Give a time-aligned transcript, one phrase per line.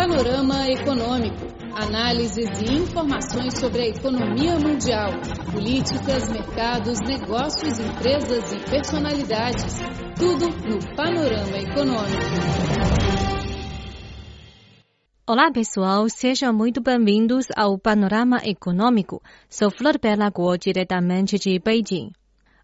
[0.00, 1.46] Panorama Econômico.
[1.74, 5.10] Análises e informações sobre a economia mundial,
[5.52, 9.78] políticas, mercados, negócios, empresas e personalidades.
[10.16, 12.16] Tudo no Panorama Econômico.
[15.26, 16.08] Olá, pessoal.
[16.08, 19.20] Sejam muito bem-vindos ao Panorama Econômico.
[19.50, 22.10] Sou Flor Bela Guo, diretamente de Beijing.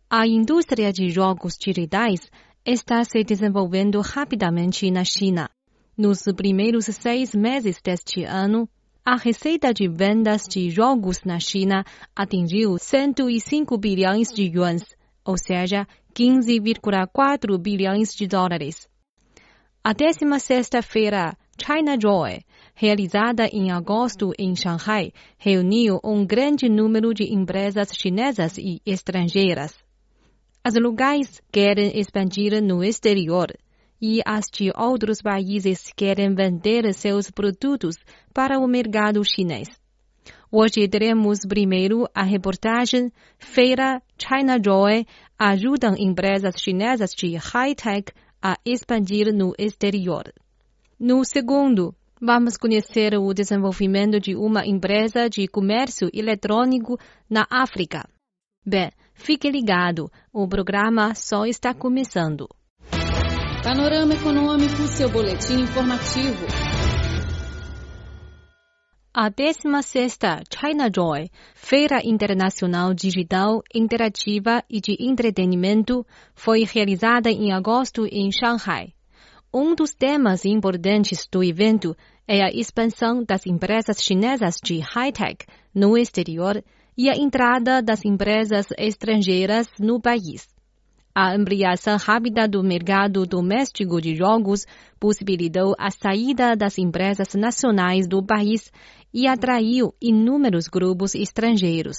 [0.08, 2.30] A indústria de jogos digitais
[2.64, 5.50] está se desenvolvendo rapidamente na China.
[5.98, 8.68] Nos primeiros seis meses deste ano,
[9.02, 14.82] a receita de vendas de jogos na China atingiu 105 bilhões de yuans,
[15.24, 18.86] ou seja, 15,4 bilhões de dólares.
[19.82, 22.40] A 16ª China Joy,
[22.74, 29.74] realizada em agosto em Shanghai, reuniu um grande número de empresas chinesas e estrangeiras.
[30.62, 33.46] As locais querem expandir no exterior
[34.00, 37.96] e as de outros países querem vender seus produtos
[38.32, 39.68] para o mercado chinês.
[40.50, 45.06] Hoje teremos primeiro a reportagem Feira China Joy
[45.38, 50.32] ajudam empresas chinesas de high-tech a expandir no exterior.
[50.98, 58.08] No segundo, vamos conhecer o desenvolvimento de uma empresa de comércio eletrônico na África.
[58.64, 62.48] Bem, fique ligado, o programa só está começando.
[63.66, 66.46] Panorama Econômico, seu boletim informativo.
[69.12, 78.06] A 16ª China Joy, Feira Internacional Digital Interativa e de Entretenimento, foi realizada em agosto
[78.06, 78.92] em Shanghai.
[79.52, 81.96] Um dos temas importantes do evento
[82.28, 86.62] é a expansão das empresas chinesas de high-tech no exterior
[86.96, 90.55] e a entrada das empresas estrangeiras no país.
[91.18, 94.66] A ampliação rápida do mercado doméstico de jogos
[95.00, 98.70] possibilitou a saída das empresas nacionais do país
[99.14, 101.96] e atraiu inúmeros grupos estrangeiros.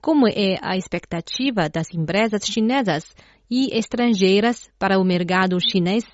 [0.00, 3.12] Como é a expectativa das empresas chinesas
[3.50, 6.04] e estrangeiras para o mercado chinês?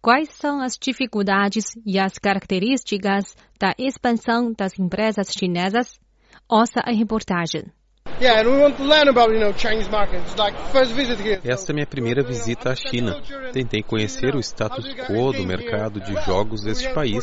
[0.00, 5.98] Quais são as dificuldades e as características da expansão das empresas chinesas?
[6.48, 7.64] Ouça a reportagem.
[11.44, 13.22] Esta é minha primeira visita à China.
[13.52, 17.22] Tentei conhecer o status quo do mercado de jogos deste país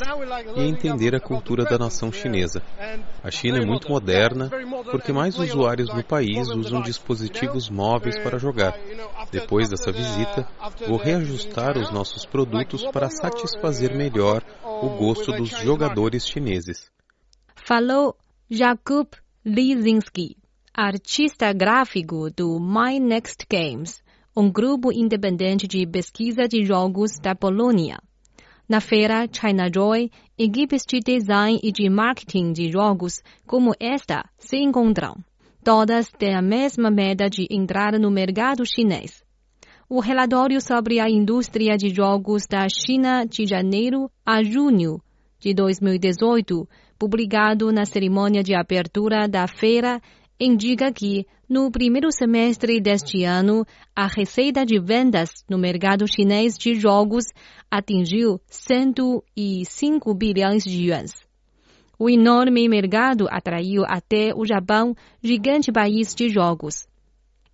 [0.55, 2.61] e entender a cultura da nação chinesa.
[3.21, 4.49] A China é muito moderna
[4.89, 8.79] porque mais usuários no país usam dispositivos móveis para jogar.
[9.29, 10.47] Depois dessa visita,
[10.87, 16.89] vou reajustar os nossos produtos para satisfazer melhor o gosto dos jogadores chineses.
[17.65, 18.15] Falou
[18.49, 19.09] Jakub
[19.43, 20.37] Lizinski
[20.77, 24.03] artista gráfico do My Next Games,
[24.35, 27.97] um grupo independente de pesquisa de jogos da Polônia.
[28.67, 34.57] Na feira China Joy, equipes de design e de marketing de jogos como esta se
[34.57, 35.15] encontram.
[35.63, 39.23] Todas têm a mesma meta de entrar no mercado chinês.
[39.87, 44.99] O relatório sobre a indústria de jogos da China de janeiro a junho
[45.39, 46.67] de 2018,
[46.99, 50.01] publicado na cerimônia de abertura da feira,
[50.39, 53.65] indica que, no primeiro semestre deste ano,
[53.95, 57.25] a receita de vendas no mercado chinês de jogos
[57.69, 61.13] atingiu 105 bilhões de yuans.
[61.97, 66.85] O enorme mercado atraiu até o Japão, gigante país de jogos.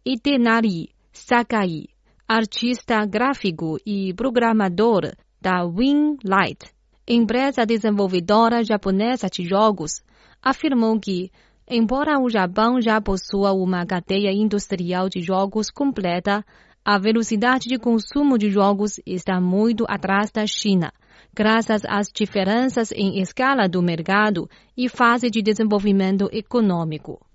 [0.04, 1.86] Itenari Sakai,
[2.28, 6.74] artista gráfico e programador da Winlight,
[7.08, 10.02] empresa desenvolvedora japonesa de jogos,
[10.42, 11.30] afirmou que
[11.74, 16.44] Embora o Japão já possua uma cadeia industrial de jogos completa,
[16.84, 20.92] a velocidade de consumo de jogos está muito atrás da China,
[21.34, 27.26] graças às diferenças em escala do mercado e fase de desenvolvimento econômico.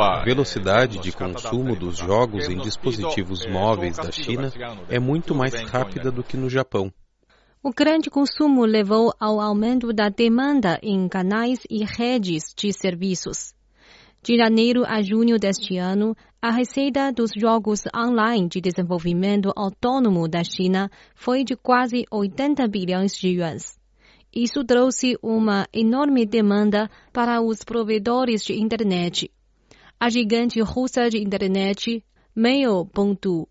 [0.00, 4.50] A velocidade de consumo dos jogos em dispositivos móveis da China
[4.88, 6.90] é muito mais rápida do que no Japão.
[7.66, 13.56] O grande consumo levou ao aumento da demanda em canais e redes de serviços.
[14.22, 20.44] De janeiro a junho deste ano, a receita dos jogos online de desenvolvimento autônomo da
[20.44, 23.76] China foi de quase 80 bilhões de yuans.
[24.32, 29.28] Isso trouxe uma enorme demanda para os provedores de internet.
[29.98, 32.00] A gigante russa de internet,
[32.32, 33.48] Mail.ru,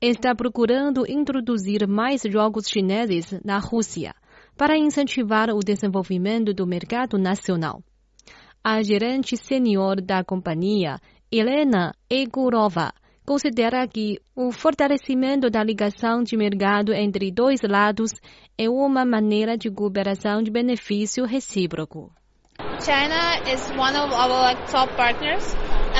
[0.00, 4.14] está procurando introduzir mais jogos chineses na Rússia
[4.56, 7.82] para incentivar o desenvolvimento do mercado nacional.
[8.62, 10.98] A gerente sênior da companhia,
[11.30, 12.92] Helena Egorova,
[13.24, 18.10] considera que o fortalecimento da ligação de mercado entre dois lados
[18.56, 22.10] é uma maneira de cooperação de benefício recíproco.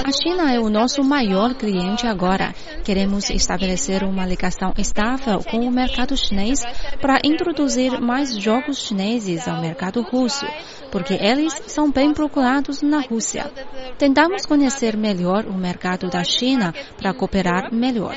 [0.04, 2.54] A China é o nosso maior cliente agora.
[2.84, 6.62] Queremos estabelecer uma ligação estável com o mercado chinês
[7.00, 10.46] para introduzir mais jogos chineses ao mercado russo
[10.90, 13.50] porque eles são bem procurados na Rússia.
[13.98, 18.14] Tentamos conhecer melhor o mercado da China para cooperar melhor.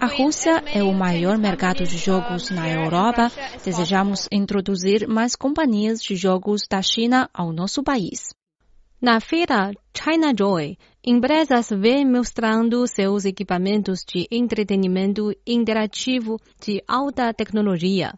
[0.00, 3.30] A Rússia é o maior mercado de jogos na Europa.
[3.64, 8.34] Desejamos introduzir mais companhias de jogos da China ao nosso país.
[9.04, 18.14] Na feira China Joy, empresas vêm mostrando seus equipamentos de entretenimento interativo de alta tecnologia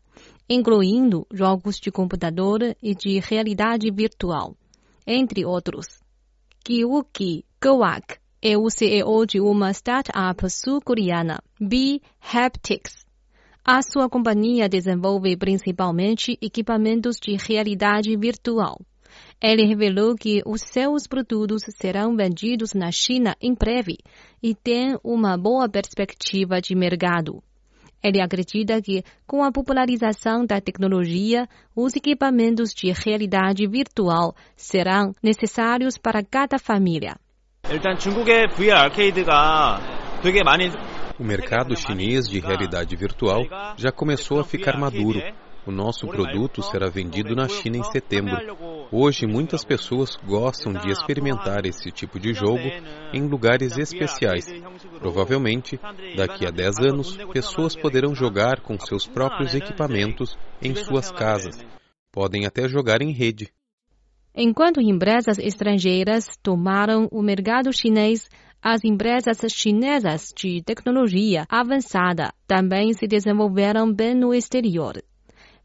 [0.49, 4.57] incluindo jogos de computador e de realidade virtual,
[5.05, 5.89] entre outros.
[6.65, 13.05] Kyuki Gowak é o CEO de uma startup sul-coreana, B-Haptics.
[13.65, 18.79] A sua companhia desenvolve principalmente equipamentos de realidade virtual.
[19.41, 23.99] Ele revelou que os seus produtos serão vendidos na China em breve
[24.43, 27.43] e tem uma boa perspectiva de mercado.
[28.03, 35.99] Ele acredita que, com a popularização da tecnologia, os equipamentos de realidade virtual serão necessários
[35.99, 37.17] para cada família.
[41.19, 43.43] O mercado chinês de realidade virtual
[43.77, 45.21] já começou a ficar maduro
[45.67, 48.37] o nosso produto será vendido na China em setembro.
[48.99, 52.67] Hoje, muitas pessoas gostam de experimentar esse tipo de jogo
[53.13, 54.47] em lugares especiais.
[54.99, 55.79] Provavelmente,
[56.17, 61.63] daqui a 10 anos, pessoas poderão jogar com seus próprios equipamentos em suas casas.
[62.11, 63.53] Podem até jogar em rede.
[64.35, 68.31] Enquanto empresas estrangeiras tomaram o mercado chinês,
[68.63, 75.03] as empresas chinesas de tecnologia avançada também se desenvolveram bem no exterior.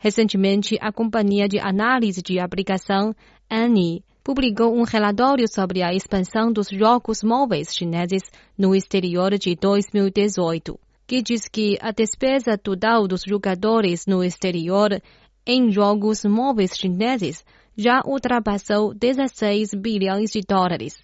[0.01, 3.13] Recentemente, a companhia de análise de aplicação
[3.47, 8.23] Annie publicou um relatório sobre a expansão dos jogos móveis chineses
[8.57, 14.99] no exterior de 2018, que diz que a despesa total dos jogadores no exterior
[15.45, 17.45] em jogos móveis chineses
[17.77, 20.95] já ultrapassou 16 bilhões de dólares.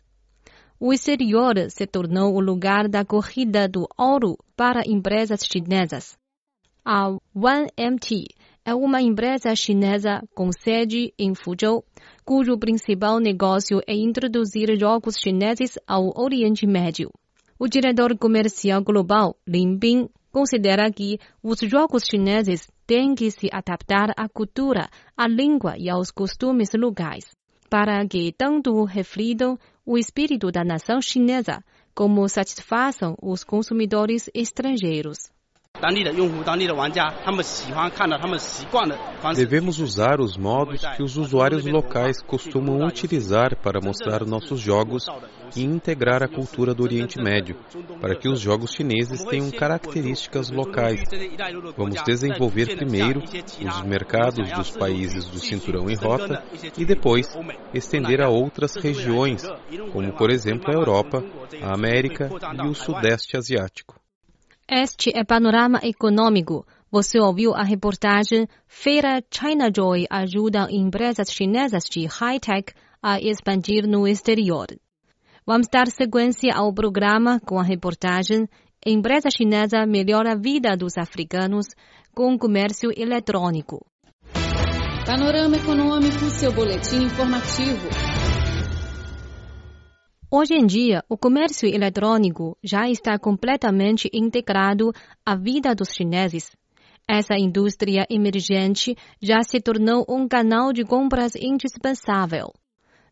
[0.79, 6.17] O exterior se tornou o lugar da corrida do ouro para empresas chinesas.
[6.83, 8.36] A 1MT
[8.67, 11.85] é uma empresa chinesa com sede em Fuzhou,
[12.25, 17.09] cujo principal negócio é introduzir jogos chineses ao Oriente Médio.
[17.57, 24.11] O diretor comercial global, Lin Bin, considera que os jogos chineses têm que se adaptar
[24.17, 27.23] à cultura, à língua e aos costumes locais,
[27.69, 31.63] para que tanto reflitam o espírito da nação chinesa
[31.95, 35.36] como satisfaçam os consumidores estrangeiros.
[39.35, 45.05] Devemos usar os modos que os usuários locais costumam utilizar para mostrar nossos jogos
[45.55, 47.55] e integrar a cultura do Oriente Médio,
[48.01, 51.01] para que os jogos chineses tenham características locais.
[51.77, 56.43] Vamos desenvolver primeiro os mercados dos países do cinturão em rota
[56.77, 57.37] e depois
[57.73, 59.43] estender a outras regiões,
[59.93, 61.23] como por exemplo a Europa,
[61.61, 62.29] a América
[62.63, 64.06] e o Sudeste Asiático.
[64.69, 66.65] Este é Panorama Econômico.
[66.91, 74.05] Você ouviu a reportagem Feira China Joy ajuda empresas chinesas de high-tech a expandir no
[74.05, 74.67] exterior.
[75.45, 78.45] Vamos dar sequência ao programa com a reportagem
[78.85, 81.67] Empresa chinesa melhora a vida dos africanos
[82.13, 83.85] com comércio eletrônico.
[85.05, 88.16] Panorama Econômico, seu boletim informativo.
[90.29, 94.91] Hoje em dia, o comércio eletrônico já está completamente integrado
[95.25, 96.51] à vida dos chineses.
[97.07, 102.51] Essa indústria emergente já se tornou um canal de compras indispensável.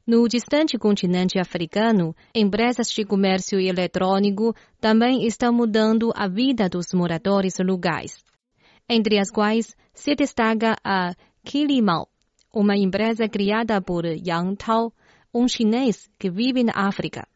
[0.05, 7.53] No distante continente africano, empresas de comércio eletrônico também estão mudando a vida dos moradores
[7.59, 8.17] locais,
[8.89, 11.13] entre as quais se destaca a
[11.45, 12.09] Kilimao,
[12.53, 14.93] uma empresa criada por Yang Tao,
[15.35, 17.27] um chinês que vive na África.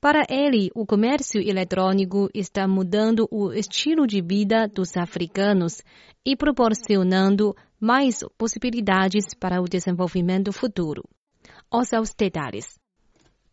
[0.00, 5.80] Para ele, o comércio eletrônico está mudando o estilo de vida dos africanos
[6.26, 11.04] e proporcionando mais possibilidades para o desenvolvimento futuro.
[11.72, 12.78] Os aos detalhes.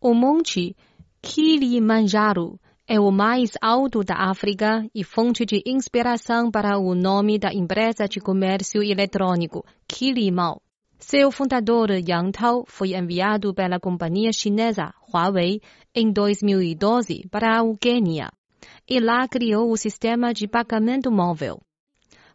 [0.00, 0.74] O monte
[1.22, 7.52] Kilimanjaro é o mais alto da África e fonte de inspiração para o nome da
[7.52, 10.62] empresa de comércio eletrônico, Kilimao.
[10.98, 15.60] Seu fundador Yang Tao foi enviado pela companhia chinesa Huawei
[15.94, 18.30] em 2012 para o Quênia.
[18.90, 21.60] e lá criou o sistema de pagamento móvel.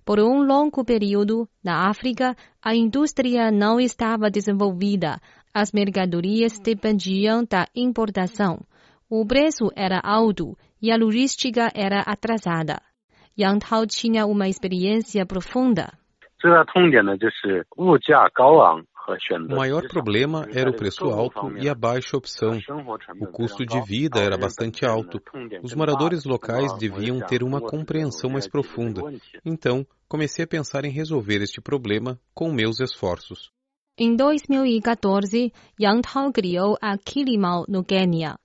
[0.05, 5.19] Por um longo período, na África, a indústria não estava desenvolvida,
[5.53, 8.59] as mercadorias dependiam da importação,
[9.09, 12.81] o preço era alto e a logística era atrasada.
[13.37, 15.91] Yang Tao tinha uma experiência profunda.
[19.49, 22.57] O maior problema era o preço alto e a baixa opção.
[23.19, 25.21] O custo de vida era bastante alto.
[25.61, 29.01] Os moradores locais deviam ter uma compreensão mais profunda.
[29.45, 33.51] Então, comecei a pensar em resolver este problema com meus esforços.
[33.97, 38.35] Em 2014, Yang Tao criou a Kilimall no Quênia.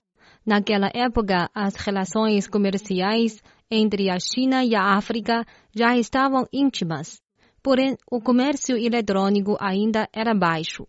[0.45, 3.41] Naquela época, as relações comerciais
[3.71, 7.19] entre a China e a África já estavam íntimas.
[7.61, 10.87] Porém, o comércio eletrônico ainda era baixo.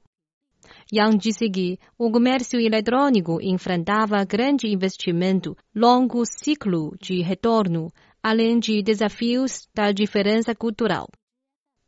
[0.93, 8.83] Yang disse que o comércio eletrônico enfrentava grande investimento, longo ciclo de retorno, além de
[8.83, 11.09] desafios da diferença cultural.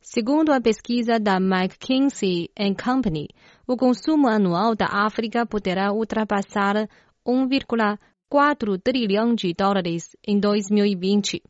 [0.00, 2.48] Segundo a pesquisa da McKinsey
[2.82, 3.28] Company,
[3.66, 6.88] o consumo anual da África poderá ultrapassar
[7.24, 11.40] 1,4 trilhão de dólares em 2020.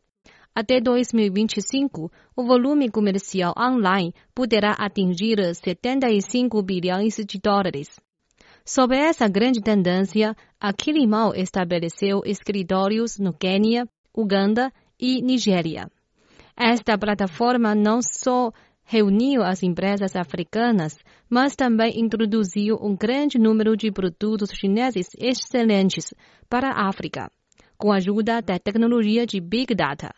[0.55, 7.99] Até 2025, o volume comercial online poderá atingir 75 bilhões de dólares.
[8.63, 15.89] Sob essa grande tendência, a Kilimall estabeleceu escritórios no Quênia, Uganda e Nigéria.
[16.55, 18.51] Esta plataforma não só
[18.83, 26.13] reuniu as empresas africanas, mas também introduziu um grande número de produtos chineses excelentes
[26.47, 27.27] para a África,
[27.75, 30.13] com a ajuda da tecnologia de Big Data.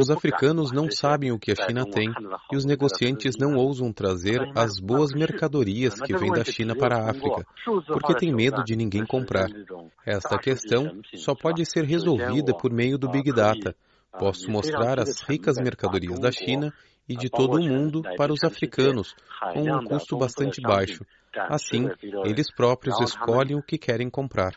[0.00, 2.10] Os africanos não sabem o que a China tem
[2.50, 7.10] e os negociantes não ousam trazer as boas mercadorias que vêm da China para a
[7.10, 7.44] África,
[7.86, 9.50] porque tem medo de ninguém comprar.
[10.06, 13.76] Esta questão só pode ser resolvida por meio do Big Data.
[14.18, 16.72] Posso mostrar as ricas mercadorias da China
[17.06, 19.14] e de todo o mundo para os africanos,
[19.52, 21.04] com um custo bastante baixo.
[21.34, 21.88] Assim,
[22.24, 24.54] eles próprios escolhem o que querem comprar.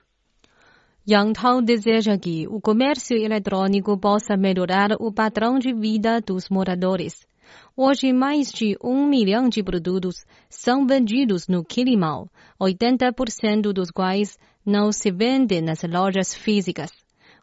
[1.08, 7.28] Yang Tao deseja que o comércio eletrônico possa melhorar o padrão de vida dos moradores.
[7.78, 12.28] Hoje, mais de um milhão de produtos são vendidos no Kilimall,
[12.60, 14.36] 80% dos quais
[14.66, 16.92] não se vendem nas lojas físicas.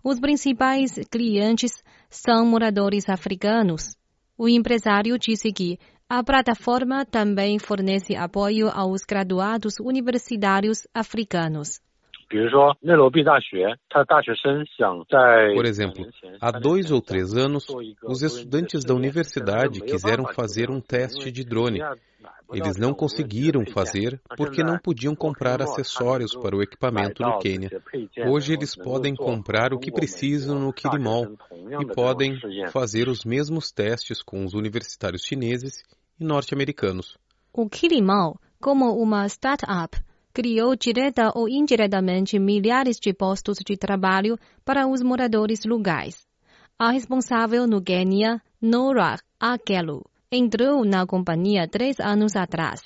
[0.03, 3.95] Os principais clientes são moradores africanos.
[4.37, 5.79] O empresário disse que
[6.09, 11.81] a plataforma também fornece apoio aos graduados universitários africanos.
[15.55, 16.07] Por exemplo,
[16.41, 17.67] há dois ou três anos,
[18.05, 21.81] os estudantes da universidade quiseram fazer um teste de drone.
[22.53, 27.71] Eles não conseguiram fazer porque não podiam comprar acessórios para o equipamento no Quênia.
[28.29, 31.37] Hoje eles podem comprar o que precisam no Kilimall
[31.81, 32.39] e podem
[32.71, 35.83] fazer os mesmos testes com os universitários chineses
[36.21, 37.17] e norte-americanos.
[37.53, 39.97] O Kilimall, como uma startup,
[40.33, 46.27] criou direta ou indiretamente milhares de postos de trabalho para os moradores locais.
[46.79, 52.81] A responsável no Quênia, Nora Akelu, entrou na companhia três anos atrás.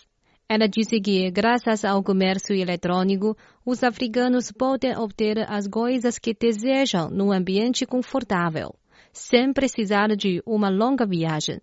[0.49, 7.11] Ela disse que, graças ao comércio eletrônico, os africanos podem obter as coisas que desejam
[7.11, 8.75] num ambiente confortável,
[9.13, 11.61] sem precisar de uma longa viagem.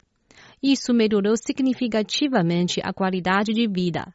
[0.61, 4.13] Isso melhorou significativamente a qualidade de vida.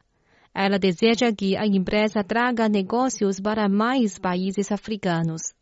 [0.53, 5.53] Ela deseja que a empresa traga negócios para mais países africanos.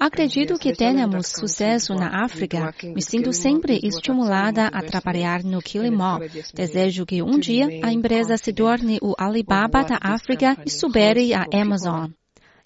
[0.00, 2.72] Acredito que tenhamos sucesso na África.
[2.84, 6.20] Me sinto sempre estimulada a trabalhar no Kilimall.
[6.54, 11.46] Desejo que um dia a empresa se torne o Alibaba da África e supere a
[11.52, 12.10] Amazon.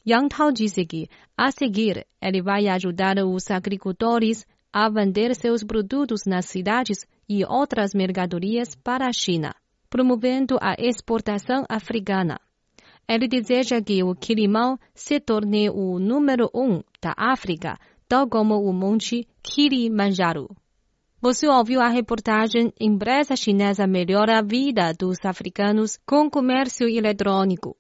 [0.05, 6.25] Yang Tao disse que, a seguir, ele vai ajudar os agricultores a vender seus produtos
[6.25, 9.55] nas cidades e outras mercadorias para a China,
[9.91, 12.41] promovendo a exportação africana.
[13.07, 18.73] Ele deseja que o Kilimão se torne o número um da África, tal como o
[18.73, 20.49] Monte Kilimanjaro.
[21.21, 27.77] Você ouviu a reportagem Empresa Chinesa melhora a vida dos africanos com comércio eletrônico.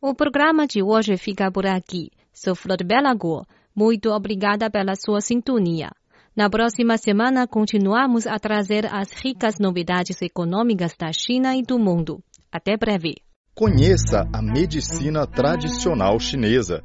[0.00, 2.10] O programa de hoje fica por aqui.
[2.32, 3.46] Sou Flor Belagor.
[3.74, 5.90] Muito obrigada pela sua sintonia.
[6.34, 12.22] Na próxima semana, continuamos a trazer as ricas novidades econômicas da China e do mundo.
[12.50, 13.16] Até breve.
[13.54, 16.82] Conheça a medicina tradicional chinesa.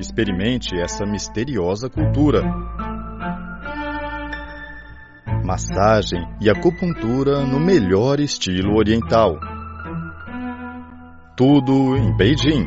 [0.00, 2.42] Experimente essa misteriosa cultura.
[5.44, 9.38] Massagem e acupuntura no melhor estilo oriental.
[11.36, 12.66] Tudo em Beijing.